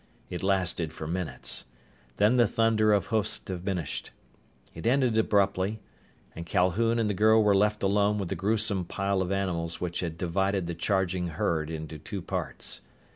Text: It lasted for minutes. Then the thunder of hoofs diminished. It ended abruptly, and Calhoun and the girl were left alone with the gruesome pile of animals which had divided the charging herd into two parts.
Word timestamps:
It 0.31 0.41
lasted 0.41 0.93
for 0.93 1.05
minutes. 1.05 1.65
Then 2.17 2.37
the 2.37 2.47
thunder 2.47 2.91
of 2.91 3.05
hoofs 3.13 3.37
diminished. 3.37 4.09
It 4.73 4.87
ended 4.87 5.15
abruptly, 5.15 5.79
and 6.35 6.43
Calhoun 6.43 6.97
and 6.97 7.07
the 7.07 7.13
girl 7.13 7.43
were 7.43 7.55
left 7.55 7.83
alone 7.83 8.17
with 8.17 8.29
the 8.29 8.35
gruesome 8.35 8.83
pile 8.85 9.21
of 9.21 9.31
animals 9.31 9.79
which 9.79 9.99
had 9.99 10.17
divided 10.17 10.65
the 10.65 10.73
charging 10.73 11.27
herd 11.27 11.69
into 11.69 11.99
two 11.99 12.23
parts. 12.23 12.81